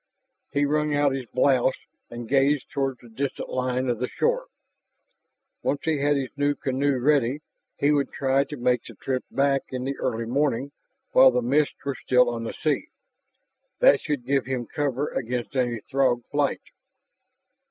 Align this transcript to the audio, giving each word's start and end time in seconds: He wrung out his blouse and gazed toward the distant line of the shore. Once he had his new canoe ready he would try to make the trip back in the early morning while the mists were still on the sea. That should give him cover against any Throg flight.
He 0.51 0.65
wrung 0.65 0.95
out 0.95 1.11
his 1.11 1.27
blouse 1.27 1.77
and 2.09 2.27
gazed 2.27 2.71
toward 2.71 2.97
the 3.03 3.07
distant 3.09 3.49
line 3.49 3.87
of 3.87 3.99
the 3.99 4.07
shore. 4.07 4.47
Once 5.61 5.81
he 5.83 5.99
had 5.99 6.15
his 6.15 6.31
new 6.35 6.55
canoe 6.55 6.97
ready 6.97 7.41
he 7.77 7.91
would 7.91 8.11
try 8.11 8.43
to 8.45 8.57
make 8.57 8.81
the 8.83 8.95
trip 8.95 9.23
back 9.29 9.61
in 9.69 9.83
the 9.83 9.95
early 9.99 10.25
morning 10.25 10.71
while 11.11 11.29
the 11.29 11.43
mists 11.43 11.75
were 11.85 11.93
still 11.93 12.31
on 12.31 12.45
the 12.45 12.53
sea. 12.63 12.87
That 13.77 14.01
should 14.01 14.25
give 14.25 14.47
him 14.47 14.65
cover 14.65 15.07
against 15.13 15.55
any 15.55 15.79
Throg 15.81 16.23
flight. 16.31 16.61